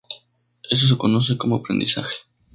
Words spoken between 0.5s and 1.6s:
Esto se conoce como